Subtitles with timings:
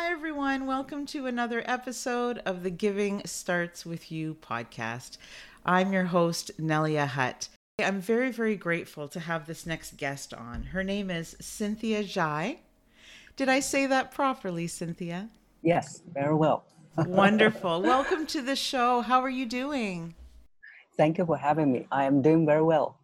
[0.00, 0.66] Hi, everyone.
[0.66, 5.18] Welcome to another episode of the Giving Starts With You podcast.
[5.66, 7.48] I'm your host, Nelia Hutt.
[7.80, 10.62] I'm very, very grateful to have this next guest on.
[10.62, 12.58] Her name is Cynthia Zhai.
[13.34, 15.30] Did I say that properly, Cynthia?
[15.62, 16.64] Yes, very well.
[16.96, 17.82] Wonderful.
[17.82, 19.00] Welcome to the show.
[19.00, 20.14] How are you doing?
[20.96, 21.88] Thank you for having me.
[21.90, 22.98] I am doing very well.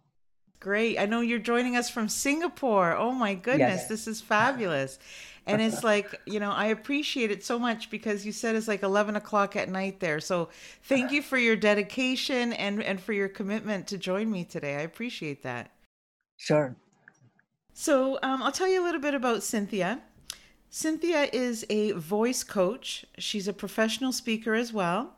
[0.60, 0.98] Great.
[0.98, 2.96] I know you're joining us from Singapore.
[2.96, 3.88] Oh my goodness, yes.
[3.88, 5.00] this is fabulous
[5.46, 8.82] and it's like you know i appreciate it so much because you said it's like
[8.82, 10.20] 11 o'clock at night there.
[10.20, 10.48] So
[10.84, 14.76] thank you for your dedication and and for your commitment to join me today.
[14.76, 15.70] I appreciate that.
[16.36, 16.76] Sure.
[17.72, 20.00] So um, i'll tell you a little bit about cynthia.
[20.70, 23.04] Cynthia is a voice coach.
[23.18, 25.14] She's a professional speaker as well.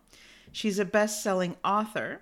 [0.52, 2.20] She's a best-selling author.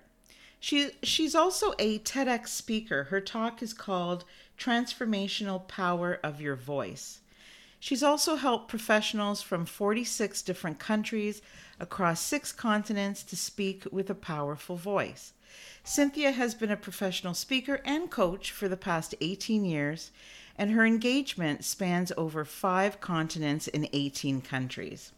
[0.61, 3.05] She, she's also a TEDx speaker.
[3.05, 4.23] Her talk is called
[4.57, 7.19] Transformational Power of Your Voice.
[7.85, 11.43] She's also helped professionals from 46 different countries
[11.79, 15.33] across six continents to speak with a powerful voice.
[15.83, 20.09] Cynthia has been a professional speaker and coach for the past 18 years,
[20.57, 25.11] and her engagement spans over five continents in 18 countries.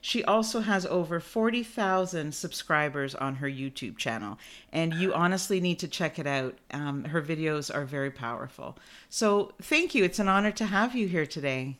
[0.00, 4.38] She also has over 40,000 subscribers on her YouTube channel,
[4.72, 6.56] and you honestly need to check it out.
[6.70, 8.78] Um, her videos are very powerful.
[9.10, 10.02] So, thank you.
[10.02, 11.76] It's an honor to have you here today.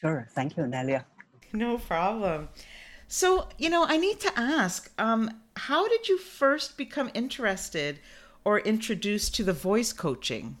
[0.00, 0.28] Sure.
[0.32, 1.04] Thank you, Nelia.
[1.52, 2.48] No problem.
[3.08, 7.98] So, you know, I need to ask um, how did you first become interested
[8.44, 10.56] or introduced to the voice coaching?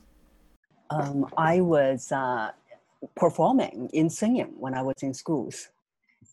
[0.90, 2.50] Um, I was uh,
[3.16, 5.68] performing in singing when I was in schools.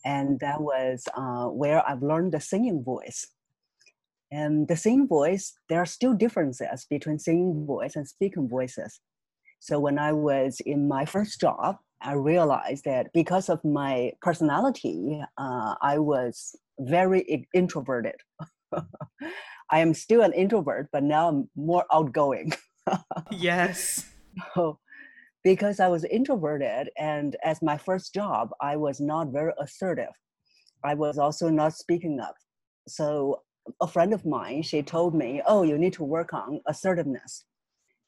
[0.04, 3.28] And that was uh, where I've learned the singing voice.
[4.32, 9.00] And the singing voice, there are still differences between singing voice and speaking voices.
[9.60, 15.22] So when I was in my first job, I realized that because of my personality,
[15.38, 18.16] uh, I was very introverted.
[19.70, 22.54] I am still an introvert, but now I'm more outgoing.
[23.32, 24.06] yes.
[24.54, 24.80] So,
[25.44, 30.14] because I was introverted, and as my first job, I was not very assertive.
[30.84, 32.36] I was also not speaking up.
[32.88, 33.42] So,
[33.82, 37.44] a friend of mine, she told me, "Oh, you need to work on assertiveness."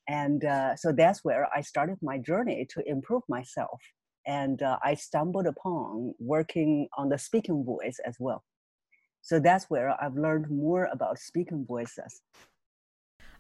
[0.10, 3.80] And uh, so that's where i started my journey to improve myself
[4.26, 8.44] and uh, i stumbled upon working on the speaking voice as well.
[9.22, 12.22] So that's where i've learned more about speaking voices.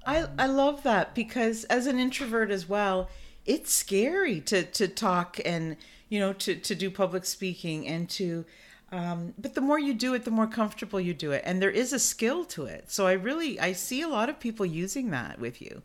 [0.05, 3.09] I i love that because as an introvert as well
[3.45, 5.75] it's scary to to talk and
[6.09, 8.45] you know to to do public speaking and to
[8.91, 11.69] um, but the more you do it the more comfortable you do it and there
[11.69, 15.11] is a skill to it so i really i see a lot of people using
[15.11, 15.81] that with you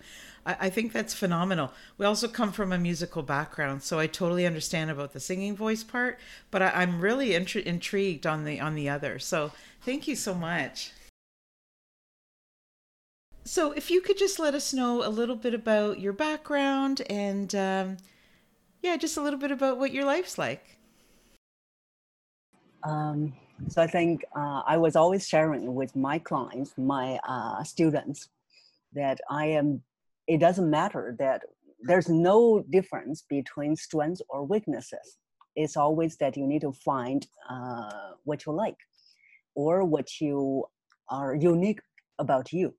[0.46, 1.72] I, I think that's phenomenal.
[1.98, 5.82] We also come from a musical background, so I totally understand about the singing voice
[5.82, 6.18] part,
[6.50, 9.18] but I, am really intri- intrigued on the on the other.
[9.18, 10.92] So thank you so much.
[13.46, 17.54] So, if you could just let us know a little bit about your background and,
[17.54, 17.98] um,
[18.80, 20.73] yeah, just a little bit about what your life's like.
[22.84, 23.32] Um,
[23.68, 28.28] so, I think uh, I was always sharing with my clients, my uh, students,
[28.94, 29.82] that I am
[30.26, 31.42] it doesn't matter that
[31.82, 35.18] there's no difference between strengths or weaknesses.
[35.54, 38.78] It's always that you need to find uh, what you like
[39.54, 40.64] or what you
[41.08, 41.80] are unique
[42.18, 42.74] about you.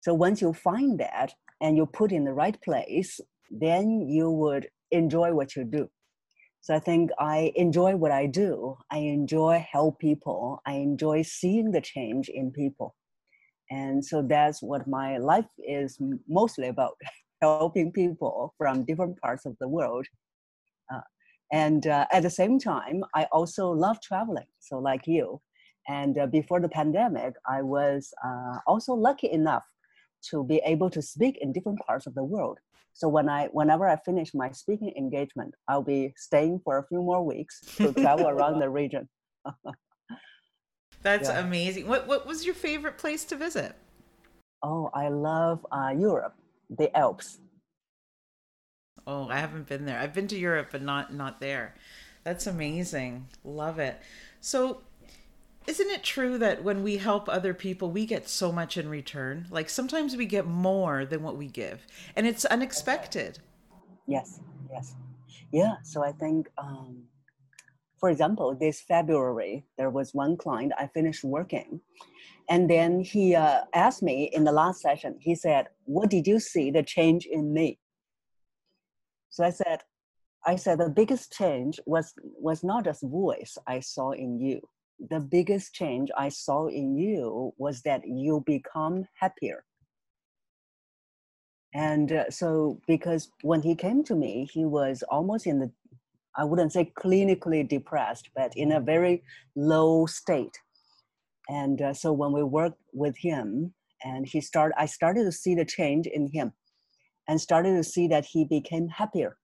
[0.00, 3.20] So once you find that and you put in the right place,
[3.50, 5.90] then you would enjoy what you do.
[6.68, 8.76] So I think I enjoy what I do.
[8.90, 10.60] I enjoy help people.
[10.66, 12.94] I enjoy seeing the change in people
[13.70, 15.98] and so that's what my life is
[16.28, 16.92] mostly about
[17.40, 20.06] helping people from different parts of the world
[20.92, 21.00] uh,
[21.50, 25.40] and uh, at the same time i also love traveling so like you
[25.88, 29.64] and uh, before the pandemic i was uh, also lucky enough
[30.22, 32.58] to be able to speak in different parts of the world.
[32.98, 37.00] So when I whenever I finish my speaking engagement, I'll be staying for a few
[37.00, 39.08] more weeks to travel around the region.
[41.02, 41.38] That's yeah.
[41.38, 41.86] amazing.
[41.86, 43.76] What what was your favorite place to visit?
[44.64, 46.34] Oh, I love uh, Europe,
[46.70, 47.38] the Alps.
[49.06, 50.00] Oh, I haven't been there.
[50.00, 51.76] I've been to Europe, but not not there.
[52.24, 53.28] That's amazing.
[53.44, 54.00] Love it.
[54.40, 54.82] So,
[55.68, 59.46] isn't it true that when we help other people, we get so much in return?
[59.50, 61.86] Like sometimes we get more than what we give,
[62.16, 63.38] and it's unexpected.
[64.06, 64.40] Yes.
[64.72, 64.96] Yes.
[65.52, 65.74] Yeah.
[65.84, 66.48] So I think.
[66.58, 67.04] Um,
[67.98, 71.80] for example, this February, there was one client I finished working.
[72.48, 76.38] And then he uh, asked me in the last session, he said, What did you
[76.38, 77.80] see the change in me?
[79.30, 79.80] So I said,
[80.46, 84.60] I said the biggest change was was not just voice I saw in you.
[84.98, 89.64] The biggest change I saw in you was that you become happier.
[91.74, 95.70] And uh, so, because when he came to me, he was almost in the
[96.38, 99.24] I wouldn't say clinically depressed, but in a very
[99.56, 100.56] low state.
[101.48, 103.74] And uh, so when we worked with him,
[104.04, 106.52] and he started, I started to see the change in him,
[107.26, 109.36] and started to see that he became happier,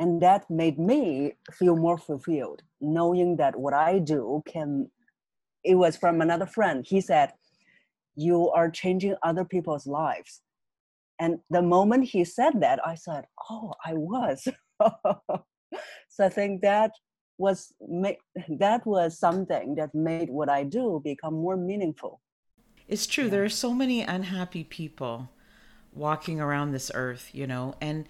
[0.00, 4.90] and that made me feel more fulfilled, knowing that what I do can.
[5.64, 6.84] It was from another friend.
[6.86, 7.32] He said,
[8.16, 10.42] "You are changing other people's lives."
[11.18, 14.48] And the moment he said that, I said, "Oh, I was."
[16.08, 16.92] so I think that
[17.38, 17.72] was
[18.48, 22.20] that was something that made what I do become more meaningful.
[22.86, 23.24] It's true.
[23.24, 23.30] Yeah.
[23.30, 25.30] There are so many unhappy people
[25.92, 28.06] walking around this earth, you know, and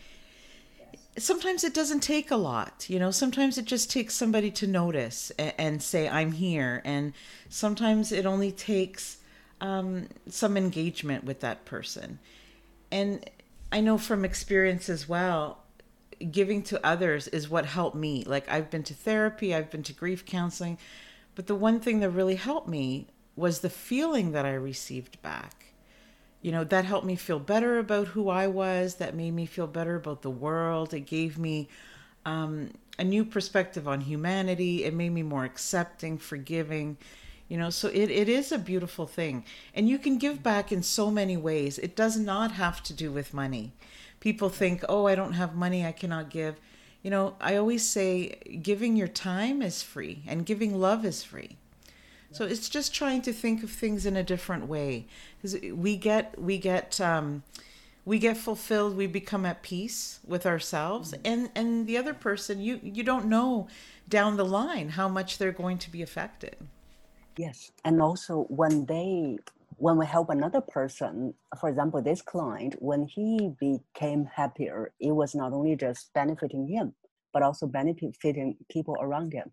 [1.18, 3.10] sometimes it doesn't take a lot, you know.
[3.10, 7.12] Sometimes it just takes somebody to notice and, and say, "I'm here," and
[7.48, 9.18] sometimes it only takes
[9.60, 12.18] um, some engagement with that person.
[12.90, 13.28] And
[13.72, 15.64] I know from experience as well
[16.30, 18.24] giving to others is what helped me.
[18.24, 20.78] Like I've been to therapy, I've been to grief counseling,
[21.34, 25.66] but the one thing that really helped me was the feeling that I received back.
[26.44, 29.66] You know, that helped me feel better about who I was, that made me feel
[29.66, 30.92] better about the world.
[30.92, 31.68] It gave me
[32.26, 34.84] um, a new perspective on humanity.
[34.84, 36.98] It made me more accepting, forgiving.
[37.48, 39.44] You know, so it, it is a beautiful thing.
[39.74, 41.78] And you can give back in so many ways.
[41.78, 43.72] It does not have to do with money
[44.24, 46.56] people think, oh, I don't have money, I cannot give.
[47.02, 51.58] You know, I always say giving your time is free and giving love is free.
[52.34, 56.36] So it's just trying to think of things in a different way because we get
[56.36, 57.44] we get um,
[58.04, 58.96] we get fulfilled.
[58.96, 61.22] We become at peace with ourselves, mm-hmm.
[61.24, 63.68] and and the other person you you don't know
[64.08, 66.56] down the line how much they're going to be affected.
[67.36, 69.38] Yes, and also when they
[69.76, 75.34] when we help another person, for example, this client, when he became happier, it was
[75.34, 76.94] not only just benefiting him,
[77.32, 79.52] but also benefiting people around him.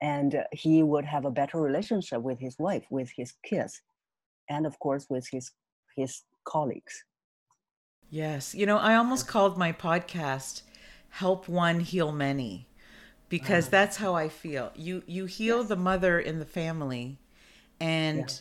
[0.00, 3.82] And he would have a better relationship with his wife, with his kids,
[4.48, 5.50] and of course with his
[5.96, 7.04] his colleagues.
[8.10, 10.62] Yes, you know, I almost called my podcast
[11.10, 12.68] "Help One Heal Many,"
[13.28, 14.70] because uh, that's how I feel.
[14.76, 15.68] You you heal yes.
[15.68, 17.18] the mother in the family,
[17.80, 18.34] and yeah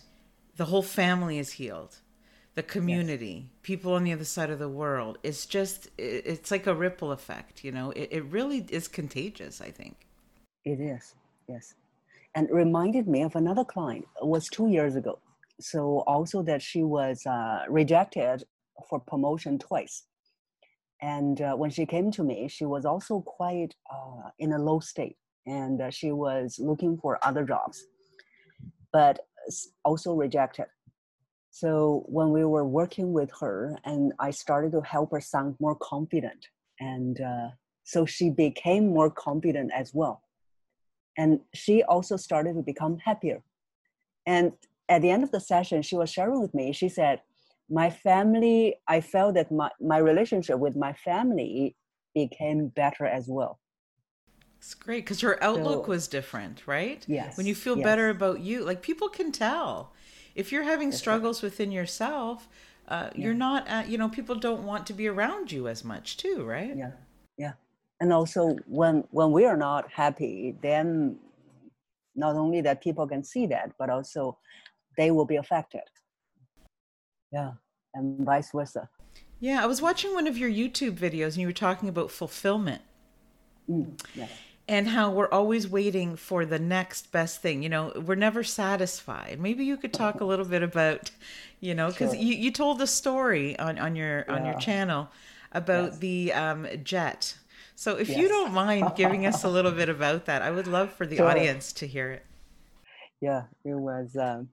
[0.58, 2.00] the whole family is healed
[2.56, 3.60] the community yes.
[3.62, 7.64] people on the other side of the world it's just it's like a ripple effect
[7.64, 10.08] you know it, it really is contagious i think
[10.66, 11.14] it is
[11.48, 11.74] yes.
[12.36, 14.06] And reminded me of another client.
[14.22, 15.20] It was two years ago.
[15.60, 18.44] So also that she was uh, rejected
[18.90, 20.04] for promotion twice.
[21.02, 24.80] And uh, when she came to me she was also quite uh, in a low
[24.80, 25.18] state.
[25.46, 27.86] And uh, she was looking for other jobs
[28.92, 29.20] but
[29.84, 30.66] also rejected.
[31.52, 35.76] So when we were working with her, and I started to help her sound more
[35.76, 36.48] confident,
[36.80, 37.50] and uh,
[37.84, 40.24] so she became more confident as well.
[41.18, 43.42] And she also started to become happier.
[44.26, 44.54] And
[44.88, 47.22] at the end of the session, she was sharing with me, she said,
[47.70, 51.76] My family, I felt that my, my relationship with my family
[52.14, 53.60] became better as well.
[54.58, 57.06] It's great because your outlook so, was different, right?
[57.08, 57.38] Yes.
[57.38, 57.84] When you feel yes.
[57.84, 59.94] better about you, like people can tell.
[60.36, 61.52] If you're having That's struggles right.
[61.52, 62.48] within yourself,
[62.88, 63.24] uh, yeah.
[63.24, 66.44] you're not, uh, you know, people don't want to be around you as much, too,
[66.44, 66.76] right?
[66.76, 66.92] Yeah,
[67.38, 67.54] yeah.
[68.00, 71.18] And also, when when we are not happy, then
[72.16, 74.38] not only that people can see that, but also
[74.98, 75.82] they will be affected.
[77.32, 77.52] Yeah,
[77.94, 78.90] and vice versa.
[79.40, 82.82] Yeah, I was watching one of your YouTube videos, and you were talking about fulfillment.
[83.70, 84.28] Mm, yeah
[84.68, 87.64] and how we're always waiting for the next best thing.
[87.64, 89.40] You know, we're never satisfied.
[89.40, 91.12] Maybe you could talk a little bit about,
[91.62, 92.22] you know, because sure.
[92.22, 94.36] you, you told a story on, on your yeah.
[94.36, 95.10] on your channel
[95.54, 95.98] about yes.
[96.00, 97.36] the um, jet.
[97.80, 98.18] So if yes.
[98.18, 101.18] you don't mind giving us a little bit about that, I would love for the
[101.18, 101.30] sure.
[101.30, 102.26] audience to hear it.
[103.22, 104.50] Yeah, it was um,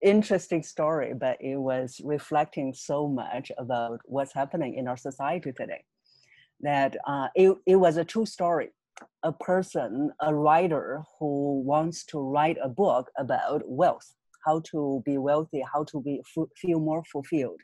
[0.00, 5.84] interesting story, but it was reflecting so much about what's happening in our society today.
[6.62, 8.70] That uh, it, it was a true story
[9.22, 14.14] a person, a writer who wants to write a book about wealth,
[14.46, 16.22] how to be wealthy, how to be
[16.56, 17.60] feel more fulfilled.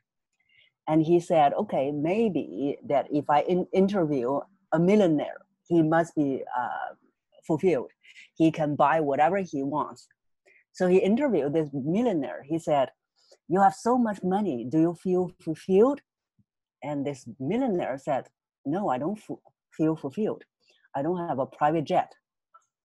[0.86, 4.40] And he said, okay, maybe that if I in, interview
[4.72, 6.94] a millionaire, he must be uh,
[7.46, 7.90] fulfilled.
[8.34, 10.08] He can buy whatever he wants.
[10.72, 12.44] So he interviewed this millionaire.
[12.46, 12.90] He said,
[13.48, 14.66] you have so much money.
[14.68, 16.00] Do you feel fulfilled?
[16.82, 18.28] And this millionaire said,
[18.64, 19.18] no, I don't
[19.72, 20.44] feel fulfilled.
[20.94, 22.12] I don't have a private jet.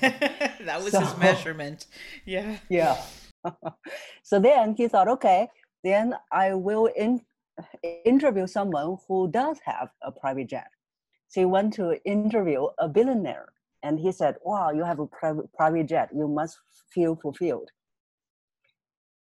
[0.00, 1.86] that was so, his measurement.
[2.24, 2.58] Yeah.
[2.68, 3.00] Yeah.
[4.22, 5.48] so then he thought, okay,
[5.82, 7.22] then I will in,
[8.04, 10.68] interview someone who does have a private jet.
[11.32, 13.48] So he went to interview a billionaire
[13.82, 16.10] and he said, wow, you have a private, private jet.
[16.14, 16.58] You must
[16.92, 17.70] feel fulfilled.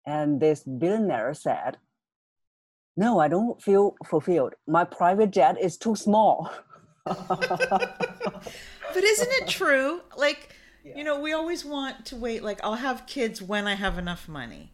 [0.08, 1.77] And this billionaire said,
[2.98, 4.55] no, I don't feel fulfilled.
[4.67, 6.51] My private jet is too small.
[7.05, 7.20] but
[8.96, 10.01] isn't it true?
[10.17, 10.98] Like, yeah.
[10.98, 12.41] you know, we always want to wait.
[12.41, 14.74] Like, I'll have kids when I have enough money.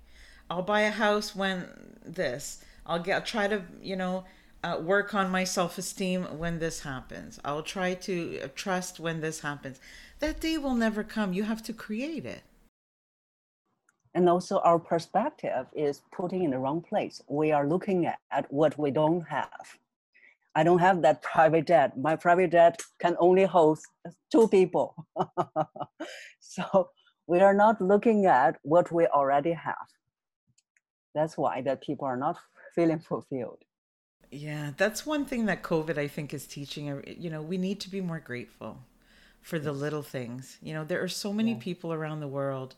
[0.50, 1.68] I'll buy a house when
[2.06, 2.64] this.
[2.86, 3.16] I'll get.
[3.16, 4.24] I'll try to, you know,
[4.64, 7.40] uh, work on my self esteem when this happens.
[7.46, 9.80] I'll try to uh, trust when this happens.
[10.20, 11.34] That day will never come.
[11.34, 12.44] You have to create it.
[14.14, 17.22] And also, our perspective is putting in the wrong place.
[17.28, 19.78] We are looking at, at what we don't have
[20.58, 21.96] I don't have that private jet.
[22.00, 23.86] My private jet can only host
[24.32, 24.96] two people.
[26.40, 26.90] so
[27.28, 29.88] we are not looking at what we already have.
[31.14, 32.38] That's why that people are not
[32.74, 33.60] feeling fulfilled.
[34.32, 37.04] Yeah, that's one thing that COVID I think is teaching.
[37.20, 38.80] You know, we need to be more grateful
[39.42, 40.58] for the little things.
[40.62, 41.60] You know, there are so many yeah.
[41.60, 42.76] people around the world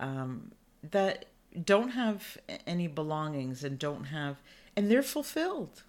[0.00, 0.52] um,
[0.90, 1.26] that
[1.64, 4.36] don't have any belongings and don't have,
[4.76, 5.82] and they're fulfilled.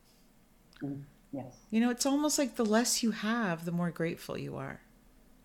[0.83, 1.03] Mm.
[1.31, 1.55] Yes.
[1.69, 4.81] You know, it's almost like the less you have, the more grateful you are.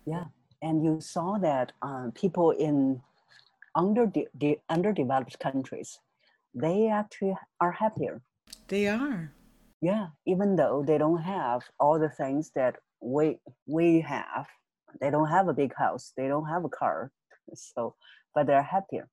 [0.05, 0.25] Yeah.
[0.61, 3.01] And you saw that um, people in
[3.75, 5.99] under de- underdeveloped countries,
[6.53, 8.21] they actually are happier.
[8.67, 9.31] They are.
[9.81, 14.47] Yeah, even though they don't have all the things that we we have,
[14.99, 17.11] they don't have a big house, they don't have a car,
[17.53, 17.95] so
[18.33, 19.07] but they're happier.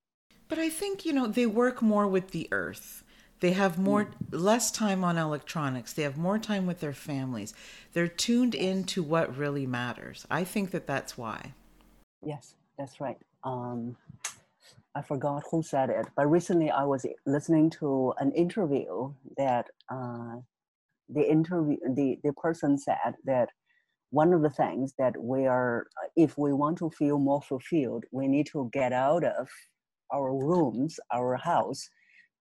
[0.47, 3.03] But I think you know they work more with the earth.
[3.39, 5.91] They have more less time on electronics.
[5.91, 7.53] They have more time with their families.
[7.91, 10.25] They're tuned into what really matters.
[10.31, 11.51] I think that that's why.
[12.25, 13.17] Yes, that's right.
[13.43, 13.97] Um,
[14.95, 20.37] I forgot who said it, but recently I was listening to an interview that uh,
[21.09, 23.49] the interview the, the person said that
[24.09, 28.27] one of the things that we are if we want to feel more fulfilled we
[28.27, 29.49] need to get out of
[30.11, 31.89] our rooms our house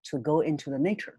[0.04, 1.18] to go into the nature.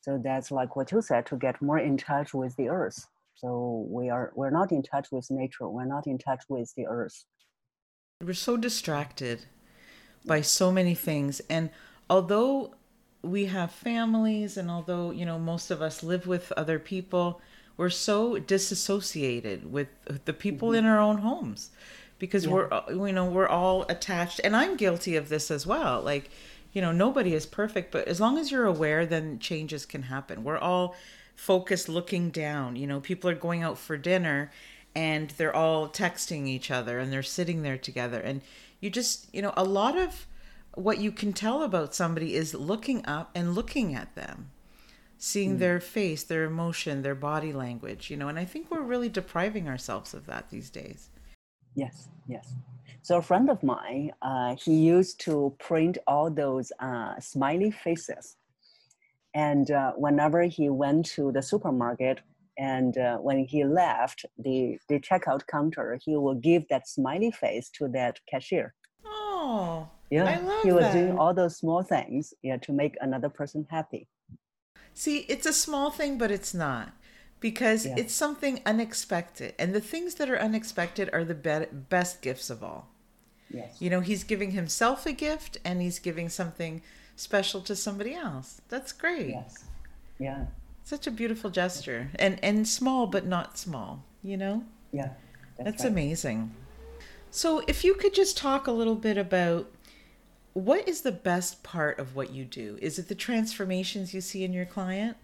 [0.00, 3.06] So that's like what you said to get more in touch with the earth.
[3.34, 5.68] So we are we're not in touch with nature.
[5.68, 7.24] We're not in touch with the earth.
[8.22, 9.46] We're so distracted
[10.24, 11.70] by so many things, and
[12.10, 12.74] although
[13.22, 17.40] we have families, and although you know most of us live with other people,
[17.76, 19.88] we're so disassociated with
[20.24, 20.78] the people mm-hmm.
[20.78, 21.70] in our own homes
[22.18, 22.52] because yeah.
[22.52, 26.02] we're you know we're all attached, and I'm guilty of this as well.
[26.02, 26.30] Like
[26.72, 30.44] you know nobody is perfect but as long as you're aware then changes can happen
[30.44, 30.94] we're all
[31.34, 34.50] focused looking down you know people are going out for dinner
[34.94, 38.42] and they're all texting each other and they're sitting there together and
[38.80, 40.26] you just you know a lot of
[40.74, 44.50] what you can tell about somebody is looking up and looking at them
[45.16, 45.58] seeing mm.
[45.58, 49.68] their face their emotion their body language you know and i think we're really depriving
[49.68, 51.10] ourselves of that these days
[51.74, 52.54] yes yes
[53.08, 58.36] so a friend of mine, uh, he used to print all those uh, smiley faces.
[59.34, 62.20] And uh, whenever he went to the supermarket
[62.58, 67.70] and uh, when he left the, the checkout counter, he will give that smiley face
[67.78, 68.74] to that cashier.
[69.48, 70.24] Oh, yeah.
[70.24, 70.92] I love he was that.
[70.92, 74.06] doing all those small things yeah, to make another person happy.
[74.92, 76.92] See, it's a small thing, but it's not
[77.40, 77.94] because yeah.
[77.96, 79.54] it's something unexpected.
[79.58, 82.88] And the things that are unexpected are the be- best gifts of all.
[83.50, 83.80] Yes.
[83.80, 86.82] You know, he's giving himself a gift and he's giving something
[87.16, 88.60] special to somebody else.
[88.68, 89.30] That's great.
[89.30, 89.64] Yes.
[90.18, 90.46] Yeah.
[90.84, 92.10] Such a beautiful gesture.
[92.16, 94.64] And and small but not small, you know?
[94.92, 95.10] Yeah.
[95.56, 95.92] That's, That's right.
[95.92, 96.54] amazing.
[97.30, 99.70] So, if you could just talk a little bit about
[100.54, 102.78] what is the best part of what you do?
[102.80, 105.16] Is it the transformations you see in your client?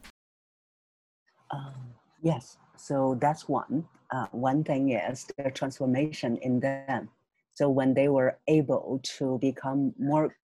[1.51, 1.75] Um,
[2.23, 3.87] yes, so that's one.
[4.11, 7.09] Uh, one thing is the transformation in them.
[7.55, 10.37] So when they were able to become more,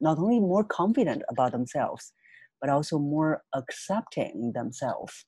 [0.00, 2.12] not only more confident about themselves,
[2.60, 5.24] but also more accepting themselves.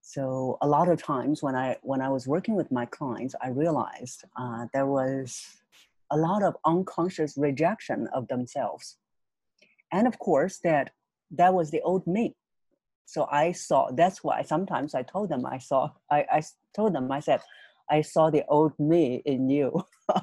[0.00, 3.48] So a lot of times when I when I was working with my clients, I
[3.48, 5.40] realized uh, there was
[6.10, 8.98] a lot of unconscious rejection of themselves,
[9.92, 10.90] and of course that
[11.30, 12.34] that was the old me.
[13.06, 16.42] So i saw that's why sometimes i told them i saw i, I
[16.74, 17.40] told them i said
[17.90, 19.84] i saw the old me in you.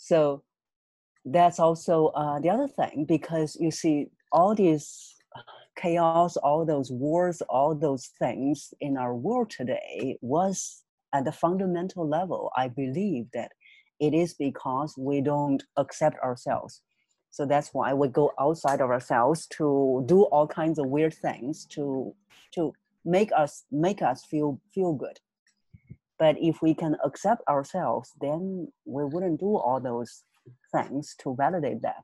[0.00, 0.42] So
[1.26, 5.14] that's also uh, the other thing because you see all these
[5.80, 12.08] chaos all those wars all those things in our world today was at the fundamental
[12.08, 12.50] level.
[12.56, 13.52] I believe that
[13.98, 16.82] it is because we don't accept ourselves.
[17.30, 21.66] So that's why we go outside of ourselves to do all kinds of weird things
[21.66, 22.14] to
[22.54, 22.72] to
[23.04, 25.18] make us make us feel feel good.
[26.18, 30.24] But if we can accept ourselves then we wouldn't do all those
[30.72, 32.02] things to validate that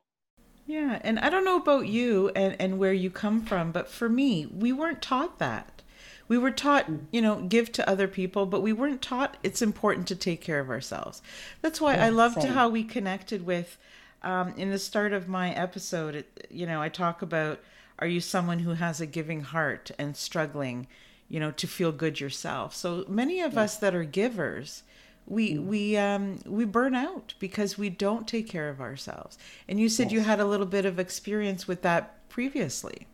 [0.66, 4.08] Yeah, and I don't know about you and, and where you come from, but for
[4.08, 5.82] me, we weren't taught that.
[6.28, 10.08] We were taught, you know, give to other people, but we weren't taught it's important
[10.08, 11.22] to take care of ourselves.
[11.62, 12.52] That's why I loved same.
[12.52, 13.78] how we connected with,
[14.22, 17.60] um, in the start of my episode, it, you know, I talk about
[17.98, 20.86] are you someone who has a giving heart and struggling,
[21.28, 22.74] you know, to feel good yourself?
[22.74, 24.82] So many of us that are givers,
[25.26, 29.38] we we um we burn out because we don't take care of ourselves.
[29.68, 33.06] And you said you had a little bit of experience with that previously.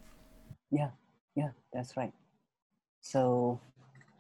[0.71, 0.90] Yeah.
[1.35, 2.12] Yeah that's right.
[3.00, 3.61] So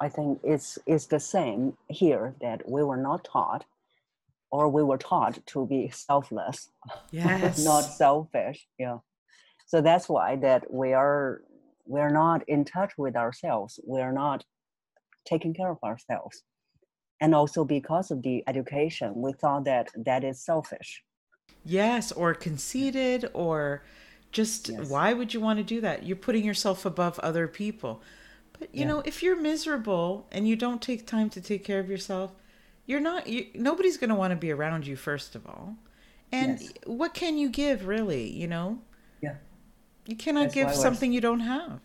[0.00, 3.64] i think it's it's the same here that we were not taught
[4.50, 6.68] or we were taught to be selfless.
[7.12, 7.64] Yes.
[7.64, 8.98] Not selfish yeah.
[9.66, 11.42] So that's why that we are
[11.86, 13.78] we're not in touch with ourselves.
[13.84, 14.44] We're not
[15.26, 16.42] taking care of ourselves
[17.22, 21.02] and also because of the education we thought that that is selfish.
[21.64, 23.84] Yes or conceited or
[24.32, 24.90] just Yes.
[24.90, 26.04] why would you want to do that?
[26.06, 28.02] You're putting yourself above other people.
[28.58, 28.88] But you Yeah.
[28.88, 32.30] know if you're miserable and you don't take time to take care of yourself
[32.84, 35.76] you're not you, nobody's going to want to be around you first of all.
[36.32, 36.72] And Yes.
[36.84, 38.68] what can you give really you know?
[39.20, 39.36] Yeah.
[40.06, 41.80] You cannot That's give something you don't have.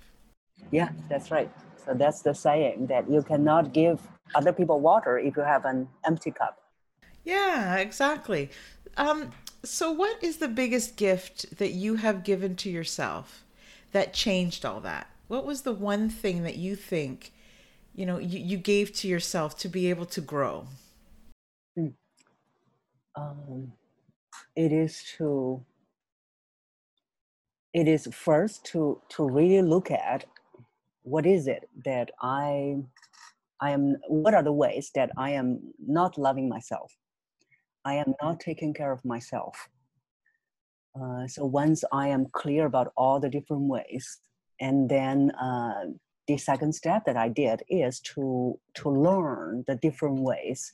[0.71, 1.51] Yeah that's right.
[1.85, 4.01] So that's the saying that you cannot give
[4.35, 6.59] other people water if you have an empty cup
[7.23, 8.49] Yeah, exactly.
[8.95, 9.31] Um,
[9.63, 13.43] so, what is the biggest gift that you have given to yourself
[13.91, 15.07] that changed all that?
[15.27, 17.33] What was the one thing that you think,
[17.93, 20.67] you know, you, you gave to yourself to be able to grow?
[23.17, 23.73] um,
[24.55, 25.63] it is to
[27.73, 30.25] it is first to to really look at
[31.03, 32.77] what is it that i
[33.61, 36.91] i am what are the ways that i am not loving myself?
[37.85, 39.69] I am not taking care of myself.
[40.99, 44.19] Uh, so once i am clear about all the different ways
[44.59, 45.85] and then uh,
[46.27, 50.73] the second step that i did is to to learn the different ways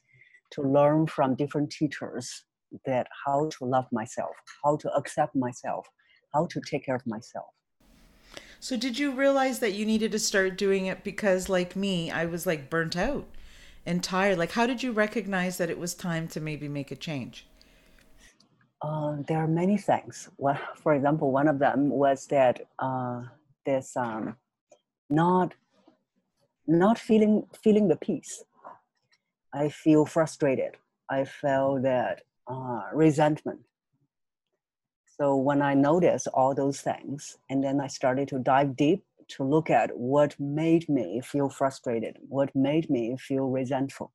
[0.52, 2.46] to learn from different teachers
[2.86, 5.86] that how to love myself how to accept myself
[6.34, 7.52] how to take care of myself
[8.64, 12.24] So, did you realize that you needed to start doing it because, like me, I
[12.24, 13.26] was like burnt out
[13.86, 14.38] and tired?
[14.38, 17.46] Like, how did you recognize that it was time to maybe make a change?
[18.82, 20.30] Uh, there are many things.
[20.38, 23.24] Well, for example, one of them was that uh,
[23.66, 24.38] this um,
[25.10, 25.54] not
[26.66, 28.46] not feeling feeling the peace.
[29.54, 30.78] I feel frustrated.
[31.10, 33.60] I felt that uh, resentment.
[35.18, 39.44] So when I noticed all those things, and then I started to dive deep to
[39.44, 44.12] look at what made me feel frustrated, what made me feel resentful.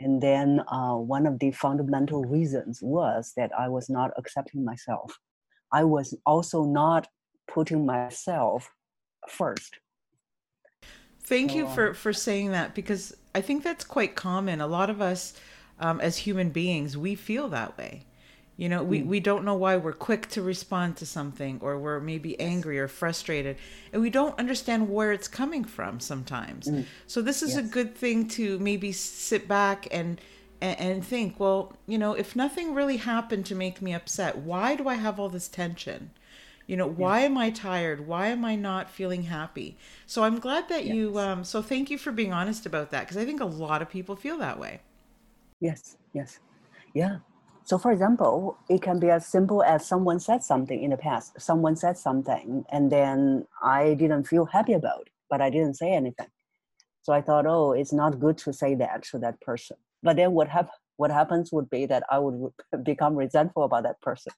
[0.00, 5.18] And then uh, one of the fundamental reasons was that I was not accepting myself.
[5.72, 7.08] I was also not
[7.46, 8.70] putting myself
[9.28, 9.80] first.
[11.20, 14.62] Thank you for for saying that because I think that's quite common.
[14.62, 15.34] A lot of us,
[15.78, 18.04] um, as human beings, we feel that way.
[18.58, 22.00] You know, we, we don't know why we're quick to respond to something, or we're
[22.00, 23.56] maybe angry or frustrated,
[23.92, 26.72] and we don't understand where it's coming from sometimes.
[27.06, 30.20] So this is a good thing to maybe sit back and,
[30.60, 31.40] and and think.
[31.40, 35.20] Well, you know, if nothing really happened to make me upset, why do I have
[35.20, 36.10] all this tension?
[36.66, 38.06] You know, why am I tired?
[38.06, 39.78] Why am I not feeling happy?
[40.06, 41.18] So I'm glad that you.
[41.18, 43.88] Um, so thank you for being honest about that because I think a lot of
[43.90, 44.80] people feel that way.
[45.60, 46.40] Yes, yes,
[46.94, 47.18] yeah.
[47.68, 51.38] So, for example, it can be as simple as someone said something in the past.
[51.38, 55.92] Someone said something, and then I didn't feel happy about, it, but I didn't say
[55.92, 56.28] anything.
[57.02, 59.76] So I thought, oh, it's not good to say that to that person.
[60.02, 62.52] But then what hap- What happens would be that I would
[62.84, 64.32] become resentful about that person.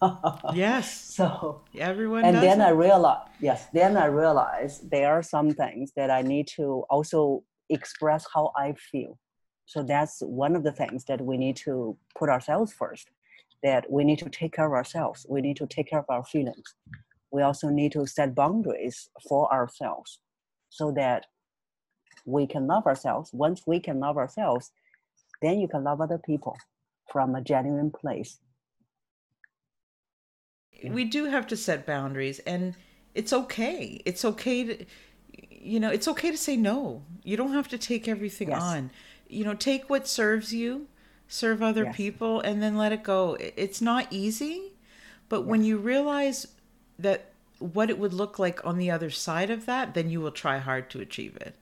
[0.54, 0.86] Yes,
[1.18, 2.24] So everyone.
[2.24, 2.66] and then it.
[2.66, 7.42] I realize yes, then I realize there are some things that I need to also
[7.68, 9.18] express how I feel.
[9.66, 13.08] So that's one of the things that we need to put ourselves first.
[13.62, 15.26] That we need to take care of ourselves.
[15.28, 16.74] We need to take care of our feelings.
[17.32, 20.20] We also need to set boundaries for ourselves,
[20.68, 21.26] so that
[22.24, 23.30] we can love ourselves.
[23.32, 24.70] Once we can love ourselves,
[25.42, 26.56] then you can love other people
[27.10, 28.38] from a genuine place.
[30.90, 32.76] we do have to set boundaries and
[33.14, 34.84] it's okay it's okay to
[35.50, 38.62] you know it's okay to say no you don't have to take everything Yes.
[38.62, 38.90] on
[39.28, 40.86] you know take what serves you
[41.28, 41.96] serve other Yes.
[41.96, 44.72] people and then let it go it's not easy
[45.28, 46.46] but when you realize
[46.98, 50.30] that what it would look like on the other side of that then you will
[50.30, 51.56] try hard to achieve it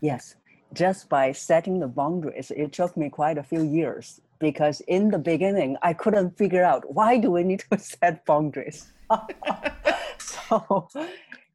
[0.00, 0.34] Yes,
[0.72, 5.18] just by setting the boundaries, it took me quite a few years because in the
[5.18, 8.90] beginning, I couldn't figure out why do we need to set boundaries.
[10.18, 10.88] so,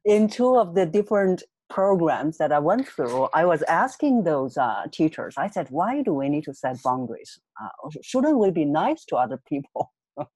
[0.04, 4.86] in two of the different programs that I went through, I was asking those uh,
[4.92, 7.38] teachers, I said, why do we need to set boundaries?
[7.60, 7.68] Uh,
[8.02, 9.92] shouldn't we be nice to other people?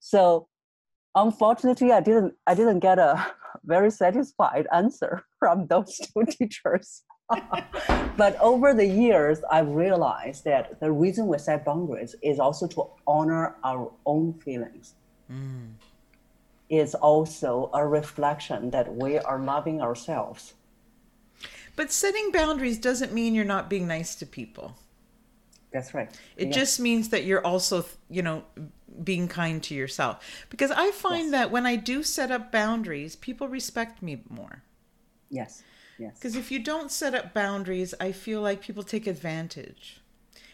[0.00, 0.48] so,
[1.14, 2.34] unfortunately, I didn't.
[2.46, 3.32] I didn't get a
[3.64, 7.02] very satisfied answer from those two teachers.
[8.16, 12.90] but over the years, I've realized that the reason we set boundaries is also to
[13.06, 14.94] honor our own feelings.
[16.70, 20.54] It's also a reflection that we are loving ourselves.
[21.76, 24.76] but setting boundaries doesn't mean you're not being nice to people
[25.70, 26.10] That's right.
[26.36, 28.42] It just means that you're also, you know,
[29.04, 30.24] being kind to yourself.
[30.48, 31.32] Because I find Yes.
[31.32, 34.62] that when I do set up boundaries, people respect me more.
[35.30, 35.64] yes,
[35.98, 40.00] yes, Because if you don't set up boundaries, I feel like people take advantage.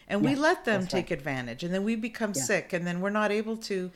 [0.07, 1.11] And we let them take right.
[1.11, 1.63] advantage.
[1.63, 2.41] And then we become Yeah.
[2.43, 2.73] sick.
[2.73, 3.91] And then we're not able to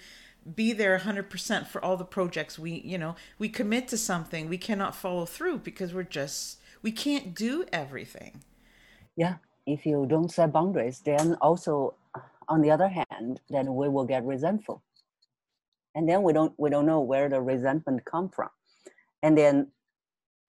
[0.55, 4.49] be there 100% for all the projects we, you know, we commit to something.
[4.49, 8.43] We cannot follow through because we're just, we can't do everything.
[9.15, 9.35] yeah.
[9.67, 14.05] If you don't set boundaries, then also, uh, on the other hand, then we will
[14.05, 14.83] get resentful,
[15.95, 18.49] and then we don't we don't know where the resentment come from,
[19.23, 19.69] and then,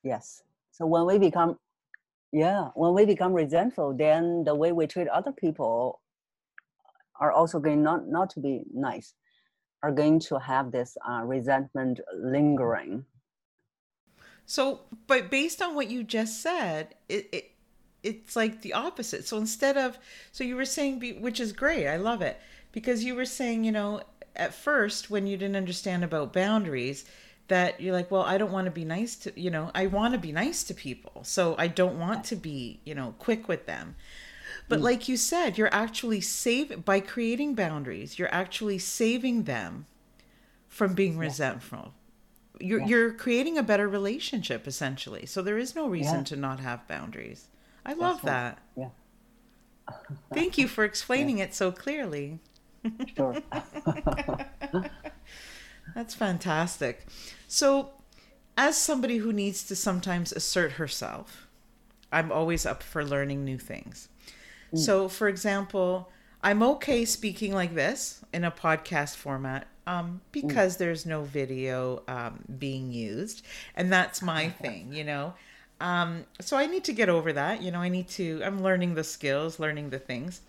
[0.04, 0.42] yes.
[0.72, 1.58] So when we become,
[2.32, 6.00] yeah, when we become resentful, then the way we treat other people
[7.20, 9.14] are also going not not to be nice,
[9.82, 13.04] are going to have this uh, resentment lingering.
[14.46, 17.50] So, but based on what you just said, it, it
[18.02, 19.26] it's like the opposite.
[19.26, 19.98] So instead of
[20.32, 21.86] so you were saying be, which is great.
[21.86, 22.40] I love it
[22.72, 24.00] because you were saying, you know,
[24.36, 27.04] at first when you didn't understand about boundaries
[27.48, 30.14] that you're like, well, I don't want to be nice to, you know, I want
[30.14, 31.24] to be nice to people.
[31.24, 33.96] So I don't want to be, you know, quick with them.
[34.70, 34.84] But mm.
[34.84, 39.86] like you said, you're actually save by creating boundaries, you're actually saving them
[40.68, 41.92] from being resentful.
[42.60, 42.86] You're Yeah.
[42.86, 45.26] you're creating a better relationship essentially.
[45.26, 46.24] So there is no reason Yeah.
[46.24, 47.48] to not have boundaries.
[47.84, 48.32] I love right.
[48.32, 48.58] that.
[48.76, 48.90] Yeah,
[50.32, 52.38] Thank you for explaining it so clearly.
[53.16, 53.42] sure.
[55.94, 57.06] That's fantastic.
[57.48, 57.90] So,
[58.56, 61.48] as somebody who needs to sometimes assert herself,
[62.12, 64.08] I'm always up for learning new things.
[64.74, 66.10] So, for example,
[66.42, 72.44] I'm okay speaking like this in a podcast format um, because there's no video um,
[72.58, 73.44] being used.
[73.74, 75.34] And that's my thing, you know.
[75.80, 77.62] Um, so, I need to get over that.
[77.62, 80.40] You know, I need to, I'm learning the skills, learning the things.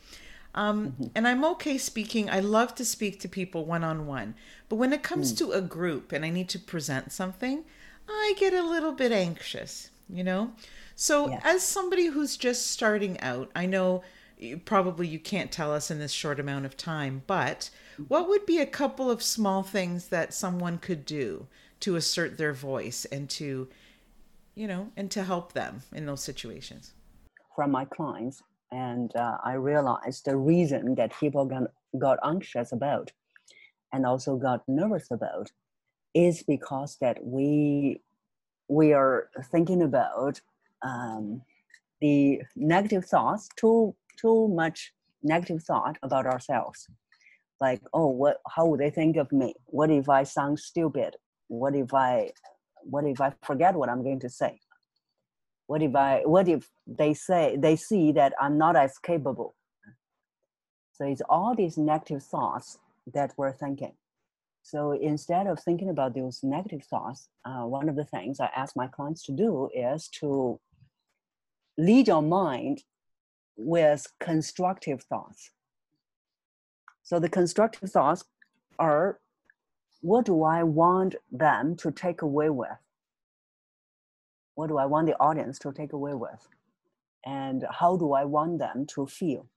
[0.54, 2.30] Um, And I'm okay speaking.
[2.30, 4.36] I love to speak to people one on one.
[4.68, 7.64] But when it comes to a group and I need to present something,
[8.10, 10.52] I get a little bit anxious, you know?
[10.96, 11.40] So, Yeah.
[11.44, 14.04] as somebody who's just starting out, I know
[14.38, 17.70] you- probably you can't tell us in this short amount of time, but
[18.08, 21.48] what would be a couple of small things that someone could do
[21.82, 23.68] to assert their voice and to,
[24.56, 26.94] you know, and to help them in those situations?
[27.56, 31.64] from my clients and uh, i realized the reason that people got,
[32.00, 33.12] got anxious about
[33.92, 35.52] and also got nervous about
[36.14, 38.00] is because that we
[38.72, 40.40] we are thinking about
[40.82, 41.42] um,
[42.00, 46.88] the negative thoughts too too much negative thought about ourselves.
[47.60, 49.54] Like oh what how would they think of me?
[49.66, 51.18] What if i sound stupid?
[51.50, 52.32] What if i
[52.84, 54.58] what if i forget what i'm going to say?
[55.68, 59.54] What if i what if they say they see that i'm not as capable?
[60.94, 62.80] So it's all these negative thoughts
[63.14, 63.94] that we're thinking
[64.64, 68.76] so instead of thinking about those negative thoughts uh, one of the things i ask
[68.76, 70.60] my clients to do is to
[71.78, 72.84] lead your mind
[73.58, 75.52] with constructive thoughts
[77.04, 78.24] so the constructive thoughts
[78.80, 79.20] are
[80.02, 82.78] what do I want them to take away with?
[84.56, 86.48] What do I want the audience to take away with?
[87.26, 89.48] And how do I want them to feel?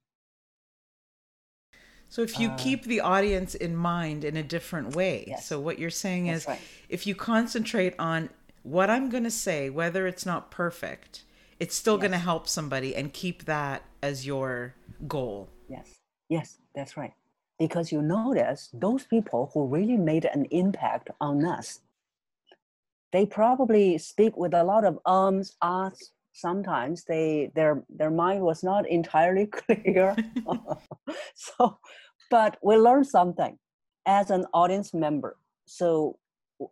[2.14, 5.46] So if you uh, keep the audience in mind in a different way, yes.
[5.46, 6.60] so what you're saying That's is right.
[6.88, 8.28] if you concentrate on
[8.62, 11.24] what I'm going to say, whether it's not perfect,
[11.58, 12.02] it's still yes.
[12.02, 14.76] going to help somebody and keep that as your
[15.08, 15.48] goal.
[15.68, 15.92] Yes.
[16.28, 17.14] Yes, that's right
[17.58, 21.80] because you notice those people who really made an impact on us
[23.12, 28.62] they probably speak with a lot of ums ahs sometimes they their their mind was
[28.62, 30.16] not entirely clear.
[31.34, 31.78] So
[32.30, 33.58] but we learned something
[34.06, 35.36] as an audience member.
[35.66, 36.18] So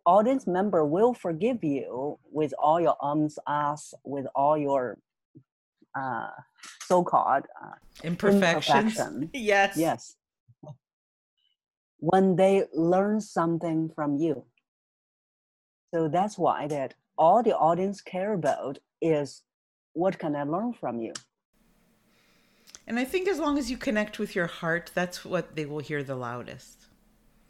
[0.05, 4.97] audience member will forgive you with all your ums ahs with all your
[5.95, 6.29] uh,
[6.85, 8.99] so-called uh, imperfections.
[8.99, 9.29] imperfection.
[9.33, 9.77] yes.
[9.77, 10.15] Yes.
[11.97, 14.43] When they learn something from you.
[15.93, 19.43] So that's why that all the audience care about is
[19.93, 21.13] what can I learn from you?
[22.85, 25.79] And I think as long as you connect with your heart, that's what they will
[25.79, 26.85] hear the loudest.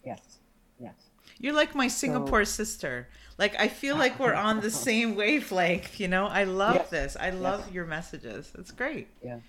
[0.06, 0.38] Yes.
[0.79, 0.93] Yes.
[1.39, 3.08] You're like my Singapore so, sister.
[3.39, 6.27] Like I feel like we're on the same wavelength, you know?
[6.27, 6.89] I love yes.
[6.89, 7.17] this.
[7.19, 7.73] I love yes.
[7.73, 8.51] your messages.
[8.58, 9.08] It's great.
[9.23, 9.39] Yeah.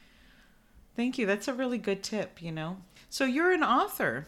[0.96, 1.26] Thank you.
[1.26, 2.78] That's a really good tip, you know.
[3.10, 4.26] So you're an author.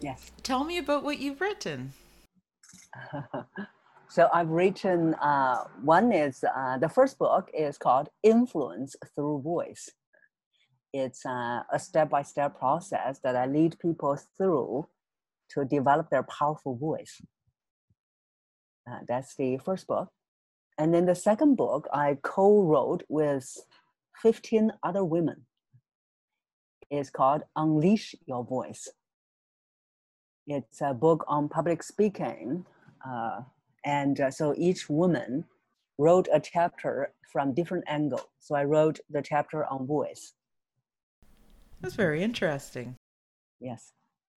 [0.00, 0.30] Yes.
[0.42, 1.92] Tell me about what you've written.
[4.08, 9.90] so I've written uh, one is uh, the first book is called Influence Through Voice.
[10.92, 14.88] It's uh, a step by step process that I lead people through
[15.50, 17.20] to develop their powerful voice.
[18.90, 20.08] Uh, that's the first book.
[20.78, 23.46] And then the second book I co wrote with
[24.22, 25.46] 15 other women.
[26.90, 28.88] It's called Unleash Your Voice
[30.48, 32.64] it's a book on public speaking.
[33.84, 35.44] And uh, so each woman
[35.98, 38.30] wrote a chapter from different angle.
[38.40, 40.34] So I wrote the chapter on voice.
[41.80, 42.96] That's very interesting.
[43.60, 43.92] Yes.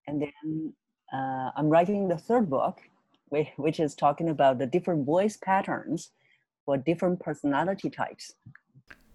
[0.07, 0.73] And then
[1.13, 2.79] uh, I'm writing the third book,
[3.57, 6.11] which is talking about the different voice patterns
[6.65, 8.33] for different personality types.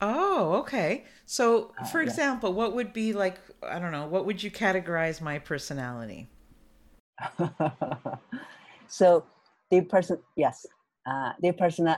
[0.00, 1.04] Oh, okay.
[1.24, 5.20] So, uh, for example, what would be like, I don't know, what would you categorize
[5.20, 6.28] my personality?
[8.88, 9.24] so
[9.70, 10.64] the person, yes,
[11.06, 11.94] uh, the person.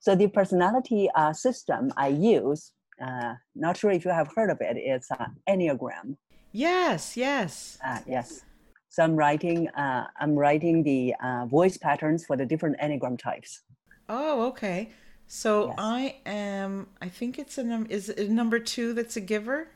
[0.00, 4.60] so the personality uh, system I use, uh, not sure if you have heard of
[4.60, 6.16] it, it's uh, Enneagram.
[6.52, 7.78] Yes, yes.
[7.84, 8.42] Uh, yes.
[8.90, 13.62] So I'm writing, uh, I'm writing the uh, voice patterns for the different Enneagram types.
[14.08, 14.90] Oh, okay.
[15.26, 15.74] So Yes.
[15.78, 16.86] I am.
[17.00, 17.86] I think it's a num.
[17.88, 19.68] Is it number two that's a giver?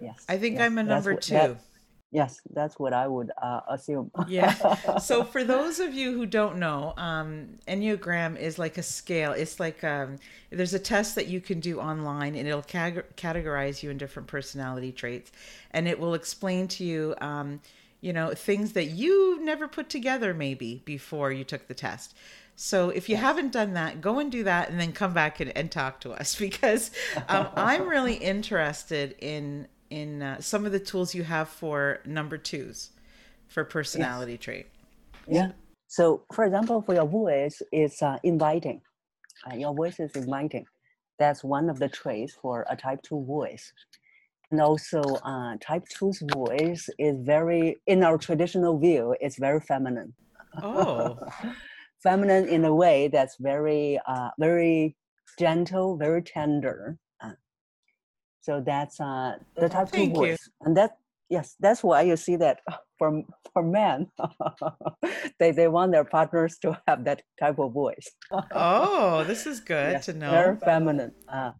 [0.00, 0.24] Yes.
[0.28, 1.34] I think yes, I'm a number what- two.
[1.34, 1.56] that-
[2.10, 4.10] yes, that's what I would uh, assume.
[4.28, 4.98] yeah.
[4.98, 9.32] So for those of you who don't know, um, Enneagram is like a scale.
[9.32, 10.16] It's like um,
[10.50, 14.92] there's a test that you can do online, and it'll categorize you in different personality
[14.92, 15.32] traits,
[15.72, 17.60] and it will explain to you, um,
[18.00, 22.14] you know, things that you never put together maybe before you took the test.
[22.56, 25.54] So if you haven't done that, go and do that, and then come back and,
[25.56, 26.90] and talk to us because
[27.28, 32.38] um, I'm really interested in in uh, some of the tools you have for number
[32.38, 32.90] twos
[33.48, 34.40] for personality yes.
[34.40, 34.66] trait.
[35.28, 35.52] Yeah.
[35.88, 38.80] So, for example, for your voice, it's uh, inviting.
[39.48, 40.66] Uh, your voice is inviting.
[41.18, 43.72] That's one of the traits for a type 2 voice.
[44.50, 50.14] And also, uh, type two's voice is very, in our traditional view, it's very feminine.
[50.62, 51.18] Oh.
[52.02, 54.94] feminine in a way that's very, uh, very
[55.38, 56.96] gentle, very tender.
[58.46, 60.28] So that's uh, the type Thank two you.
[60.30, 62.60] voice, and that yes, that's why you see that
[62.98, 64.06] for for men,
[65.40, 68.08] they they want their partners to have that type of voice.
[68.54, 70.30] oh, this is good Yes, to know.
[70.30, 71.12] Very feminine.
[71.26, 71.52] Uh,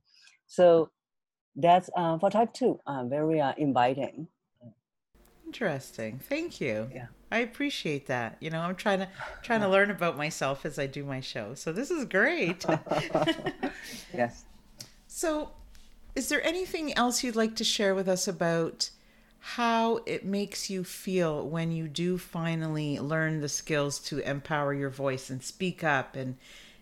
[0.46, 0.90] so
[1.56, 4.28] that's uh, for type two, uh, very uh, inviting.
[5.44, 6.20] Interesting.
[6.20, 6.88] Thank you.
[6.94, 7.06] Yeah.
[7.32, 8.36] I appreciate that.
[8.38, 9.08] You know, I'm trying to
[9.42, 11.54] trying to learn about myself as I do my show.
[11.54, 12.64] So this is great.
[14.14, 14.44] yes.
[15.08, 15.50] So
[16.16, 18.88] is there anything else you'd like to share with us about
[19.38, 24.90] how it makes you feel when you do finally learn the skills to empower your
[24.90, 26.36] voice and speak up and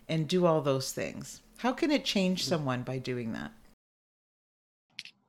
[0.07, 1.41] and do all those things?
[1.57, 2.47] How can it change mm.
[2.47, 3.51] someone by doing that?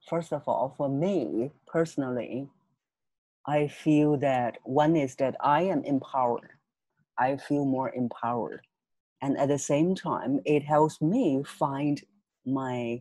[0.08, 2.48] First of all, for me personally,
[3.46, 6.50] I feel that one is that I am empowered.
[7.18, 8.60] I feel more empowered.
[9.20, 12.02] And at the same time, it helps me find
[12.44, 13.00] my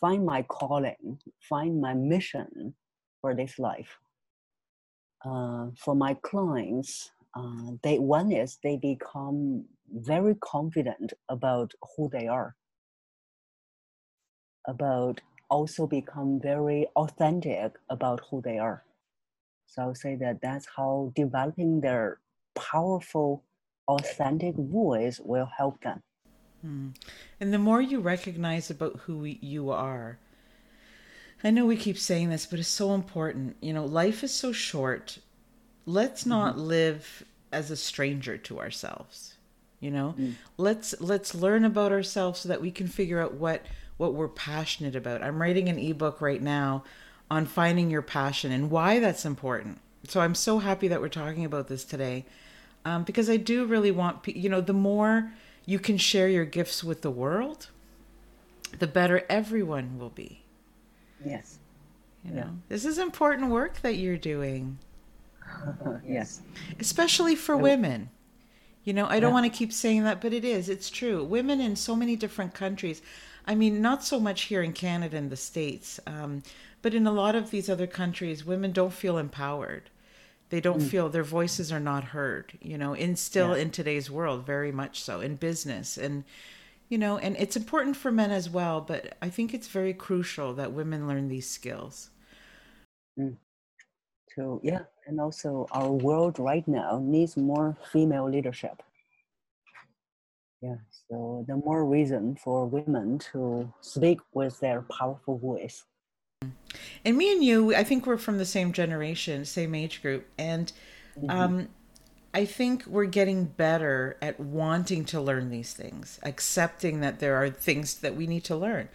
[0.00, 2.74] find my calling, find my mission
[3.20, 3.98] for this life.
[5.24, 12.28] Uh, for my clients, uh, they one is they become very confident about who they
[12.28, 12.54] are,
[14.66, 18.84] about also become very authentic about who they are.
[19.66, 22.20] So I would say that that's how developing their
[22.54, 23.44] powerful,
[23.86, 26.02] authentic voice will help them.
[26.62, 26.88] Hmm.
[27.40, 30.18] And the more you recognize about who you are,
[31.44, 33.56] I know we keep saying this, but it's so important.
[33.60, 35.18] You know, life is so short.
[35.86, 36.66] Let's not mm-hmm.
[36.66, 39.34] live as a stranger to ourselves.
[39.80, 40.34] You know, mm.
[40.56, 43.64] let's let's learn about ourselves so that we can figure out what
[43.96, 45.22] what we're passionate about.
[45.22, 46.82] I'm writing an ebook right now
[47.30, 49.78] on finding your passion and why that's important.
[50.08, 52.24] So I'm so happy that we're talking about this today,
[52.84, 55.30] um, because I do really want you know the more
[55.68, 57.68] you can share your gifts with the world,
[58.78, 60.40] the better everyone will be.
[61.22, 61.58] Yes.
[62.24, 62.50] You know, yeah.
[62.70, 64.78] this is important work that you're doing.
[66.06, 66.40] yes.
[66.80, 68.08] Especially for women.
[68.82, 69.40] You know, I don't yeah.
[69.40, 70.70] want to keep saying that, but it is.
[70.70, 71.22] It's true.
[71.22, 73.02] Women in so many different countries.
[73.46, 76.42] I mean, not so much here in Canada and the States, um,
[76.80, 79.90] but in a lot of these other countries, women don't feel empowered
[80.50, 80.88] they don't mm.
[80.88, 83.62] feel their voices are not heard you know in still yeah.
[83.62, 86.24] in today's world very much so in business and
[86.88, 90.54] you know and it's important for men as well but i think it's very crucial
[90.54, 92.10] that women learn these skills
[93.18, 93.36] mm.
[94.34, 98.82] so yeah and also our world right now needs more female leadership
[100.62, 100.76] yeah
[101.08, 105.84] so the more reason for women to speak with their powerful voice
[107.04, 110.72] and me and you, I think we're from the same generation, same age group, and
[111.18, 111.30] mm-hmm.
[111.30, 111.68] um,
[112.34, 117.50] I think we're getting better at wanting to learn these things, accepting that there are
[117.50, 118.88] things that we need to learn.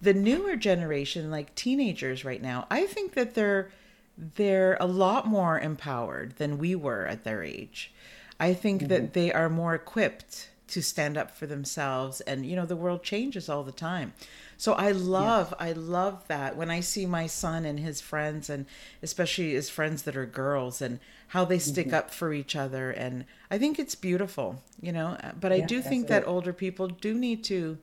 [0.00, 3.70] The newer generation, like teenagers right now, I think that they're
[4.16, 7.92] they're a lot more empowered than we were at their age.
[8.40, 8.88] I think mm-hmm.
[8.88, 13.02] that they are more equipped to stand up for themselves and you know the world
[13.02, 14.12] changes all the time
[14.58, 15.66] so I love, yeah.
[15.68, 18.66] I love that when I see my son and his friends, and
[19.02, 21.94] especially his friends that are girls, and how they stick mm-hmm.
[21.94, 22.90] up for each other.
[22.90, 25.16] And I think it's beautiful, you know.
[25.22, 27.78] Uh, but I yeah, do think that older people do need to,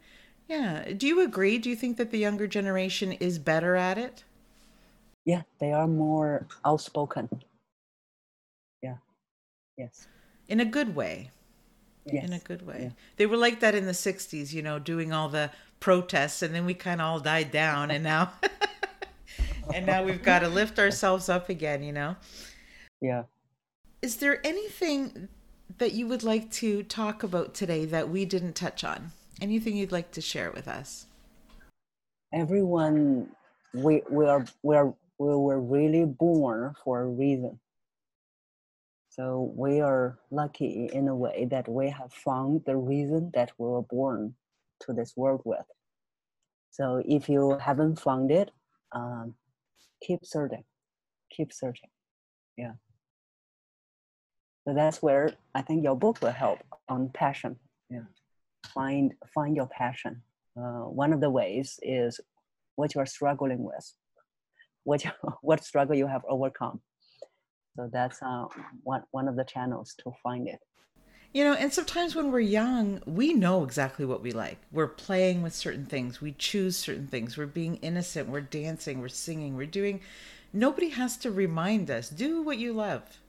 [0.49, 0.91] yeah.
[0.91, 1.59] Do you agree?
[1.59, 4.25] Do you think that the younger generation is better at it?
[5.23, 7.29] Yeah, they are more outspoken.
[8.83, 8.97] Yeah.
[9.77, 10.07] Yes.
[10.49, 11.31] In a good way.
[12.05, 12.25] Yes.
[12.25, 12.79] In a good way.
[12.81, 12.89] Yeah.
[13.15, 16.65] They were like that in the 60s, you know, doing all the protests and then
[16.65, 18.33] we kind of all died down and now
[19.73, 22.15] and now we've got to lift ourselves up again you know?
[23.01, 23.23] Yeah.
[24.01, 25.29] Is there anything
[25.77, 29.11] that you would like to talk about today that we didn't touch on?
[29.41, 31.07] Anything you'd like to share with us?
[32.33, 33.29] Everyone
[33.73, 37.59] we we are we are we were really born for a reason.
[39.09, 43.67] So we are lucky in a way that we have found the reason that we
[43.67, 44.35] were born
[44.81, 45.65] to this world with.
[46.71, 48.51] So if you haven't found it,
[48.91, 49.35] um,
[50.01, 50.63] keep searching,
[51.31, 51.89] keep searching.
[52.57, 52.73] Yeah.
[54.67, 56.59] So that's where I think your book will help
[56.89, 57.57] on passion.
[57.89, 58.07] Yeah.
[58.73, 60.21] Find find your passion.
[60.57, 62.19] Uh, one of the ways is
[62.75, 63.93] what you are struggling with,
[64.83, 65.05] what
[65.41, 66.81] what struggle you have overcome.
[67.75, 68.45] So that's uh,
[68.83, 70.59] one one of the channels to find it.
[71.35, 74.57] You know, and sometimes when we're young, we know exactly what we like.
[74.71, 79.09] We're playing with certain things, we choose certain things, we're being innocent, we're dancing, we're
[79.09, 79.99] singing, we're doing.
[80.53, 83.19] Nobody has to remind us, do what you love.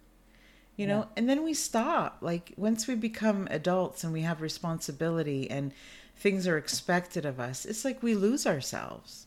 [0.76, 1.14] You know, yeah.
[1.16, 2.18] and then we stop.
[2.20, 5.72] Like once we become adults and we have responsibility and
[6.14, 9.25] things are expected of us, it's like we lose ourselves.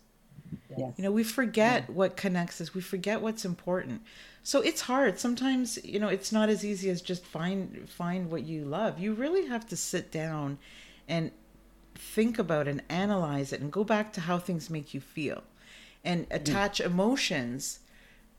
[0.77, 0.93] Yes.
[0.97, 1.95] You know, we forget yeah.
[1.95, 4.01] what connects us, we forget what's important.
[4.43, 5.19] So it's hard.
[5.19, 8.99] Sometimes you know it's not as easy as just find find what you love.
[8.99, 10.59] You really have to sit down
[11.07, 11.31] and
[11.95, 15.43] think about and analyze it and go back to how things make you feel
[16.03, 17.79] and attach emotions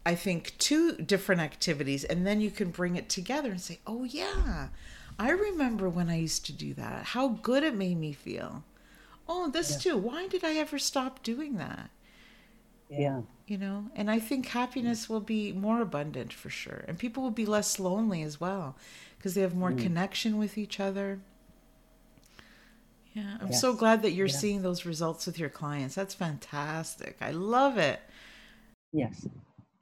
[0.06, 4.04] i think to different activities and then you can bring it together and say oh
[4.04, 4.68] yeah.
[5.18, 7.04] I remember when i used to do that.
[7.04, 8.64] How good it made me feel.
[9.28, 9.92] Oh this yeah.
[9.92, 9.98] too.
[9.98, 11.90] Why did i ever stop doing that
[12.90, 13.22] Yeah.
[13.46, 16.84] You know, and I think happiness will be more abundant for sure.
[16.88, 18.76] And people will be less lonely as well
[19.16, 19.80] because they have more Mm.
[19.82, 21.20] connection with each other.
[23.12, 23.60] Yeah, I'm Yes.
[23.60, 24.36] so glad that you're Yeah.
[24.36, 25.94] seeing those results with your clients.
[25.96, 27.16] That's fantastic.
[27.20, 28.00] I love it.
[28.92, 29.26] Yes.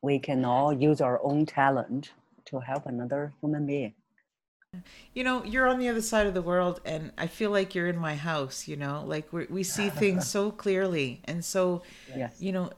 [0.02, 2.12] We can all use our own talent
[2.46, 3.94] to help another human being.
[5.14, 7.88] You know, you're on the other side of the world, and I feel like you're
[7.88, 8.68] in my house.
[8.68, 11.82] You know, like we we see things so clearly and so,
[12.14, 12.40] Yes.
[12.40, 12.70] you know,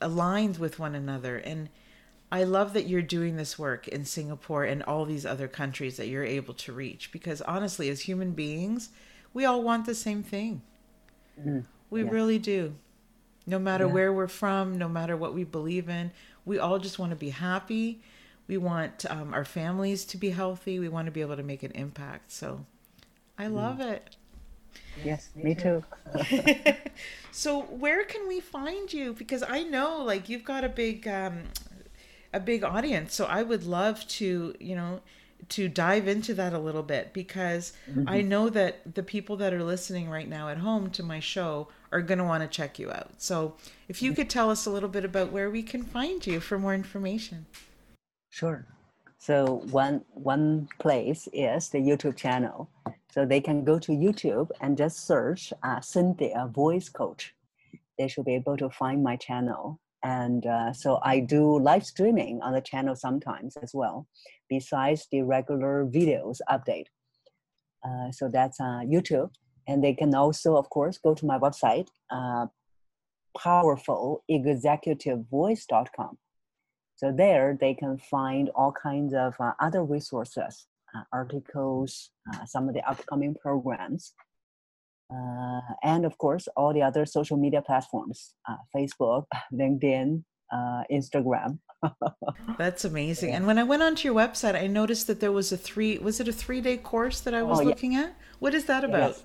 [0.00, 1.36] aligned with one another.
[1.38, 1.68] And
[2.30, 6.08] I love that you're doing this work in Singapore and all these other countries that
[6.08, 7.10] you're able to reach.
[7.12, 8.90] Because honestly, as human beings,
[9.32, 10.62] we all want the same thing.
[11.40, 11.64] Mm.
[11.90, 12.12] We Yes.
[12.12, 12.74] really do.
[13.46, 13.92] No matter Yeah.
[13.92, 16.10] where we're from, no matter what we believe in,
[16.44, 18.02] we all just want to be happy.
[18.46, 20.78] We want um, our families to be healthy.
[20.78, 22.30] We want to be able to make an impact.
[22.32, 22.66] So
[23.38, 23.54] I Mm.
[23.54, 24.16] love it.
[25.04, 25.84] Yes, me too.
[27.30, 29.12] so where can we find you?
[29.12, 31.44] Because I know like you've got a big um,
[32.32, 33.14] a big audience.
[33.14, 35.00] So I would love to, you know,
[35.50, 37.72] to dive into that a little bit because
[38.06, 41.68] I know that the people that are listening right now at home to my show
[41.92, 43.10] are going to want to check you out.
[43.18, 43.54] So
[43.88, 46.58] if you could tell us a little bit about where we can find you for
[46.58, 47.46] more information.
[48.30, 48.66] Sure.
[49.18, 52.70] So one one place is the YouTube channel.
[53.10, 57.34] So they can go to YouTube and just search uh, Cynthia Voice Coach.
[57.98, 59.80] They should be able to find my channel.
[60.04, 64.06] And uh, so I do live streaming on the channel sometimes as well,
[64.48, 66.86] besides the regular videos update.
[67.84, 69.30] Uh, so that's uh, YouTube.
[69.66, 72.46] And they can also, of course, go to my website, uh,
[73.36, 76.18] powerfulexecutivevoice.com.
[76.98, 82.68] So there they can find all kinds of uh, other resources, uh, articles, uh, some
[82.68, 84.14] of the upcoming programs,
[85.14, 91.60] uh, and of course all the other social media platforms: uh, Facebook, LinkedIn, uh, Instagram.
[92.58, 93.32] That's amazing.
[93.32, 96.18] And when I went onto your website, I noticed that there was a three was
[96.18, 97.68] it a 3-day course that I was Oh, yeah.
[97.68, 98.16] looking at?
[98.40, 99.10] What is that about?
[99.10, 99.22] Yes.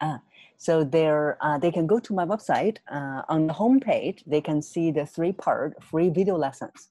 [0.00, 0.18] Uh,
[0.58, 2.78] so there, uh, they can go to my website.
[2.90, 6.90] Uh, on the homepage, they can see the three-part free video lessons.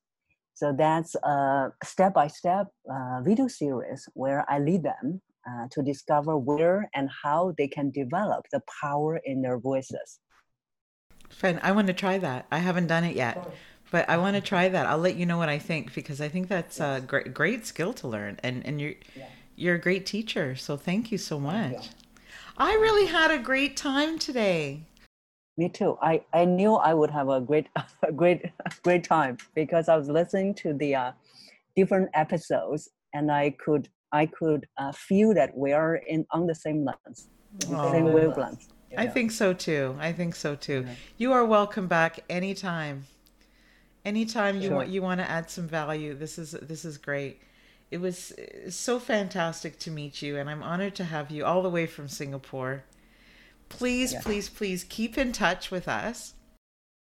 [0.54, 6.90] So that's a step-by-step uh, video series where I lead them uh, to discover where
[6.96, 10.20] and how they can develop the power in their voices.
[11.30, 12.46] Friend, I want to try that.
[12.52, 13.52] I haven't done it yet,
[13.92, 14.86] but I want to try that.
[14.86, 17.94] I'll let you know what I think because I think that's a great, great skill
[17.96, 18.94] to learn, and and you're
[19.56, 20.56] you're a great teacher.
[20.56, 21.90] So thank you so much.
[22.58, 24.84] I really had a great time today.
[25.58, 25.98] Me too.
[26.02, 27.68] I, I knew I would have a great,
[28.04, 28.46] a great,
[28.84, 31.12] great time because I was listening to the uh,
[31.76, 36.56] different episodes, and I could, I could uh, feel that we are in on the
[36.56, 37.28] same lines,
[37.60, 38.68] the same wavelength.
[38.98, 39.98] I think so too.
[40.00, 40.86] I think so too.
[41.18, 43.06] You are welcome back anytime.
[44.06, 44.78] Anytime you Sure.
[44.78, 46.14] want you want to add some value.
[46.14, 47.42] This is this is great.
[47.92, 51.62] It was uh, so fantastic to meet you and I'm honored to have you all
[51.62, 52.84] the way from Singapore.
[53.70, 54.22] Please, Yeah.
[54.22, 56.34] please, please keep in touch with us.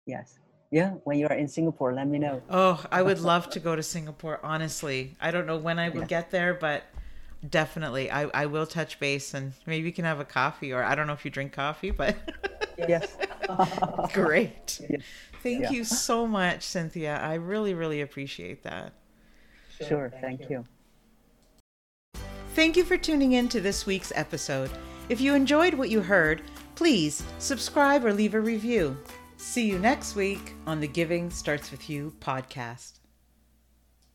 [0.07, 0.39] Yes.
[0.71, 0.91] Yeah.
[1.05, 2.43] When you are in Singapore, let me know.
[2.51, 5.17] Oh, I would love to go to Singapore, honestly.
[5.21, 6.07] I don't know when I will Yeah.
[6.07, 6.85] get there, but
[7.49, 10.95] definitely I, I will touch base and maybe we can have a coffee or I
[10.95, 12.17] don't know if you drink coffee, but
[12.79, 13.17] Yes.
[14.13, 14.81] great.
[14.89, 14.99] Yeah.
[15.43, 15.71] Thank Yeah.
[15.71, 17.17] you so much, Cynthia.
[17.17, 18.93] I really, really appreciate that.
[19.87, 20.13] Sure.
[20.21, 20.65] Thank you.
[22.55, 24.71] Thank you for tuning in to this week's episode.
[25.09, 26.41] If you enjoyed what you heard,
[26.77, 28.97] please subscribe or leave a review.
[29.39, 33.01] See you next week on the Giving Starts With You podcast.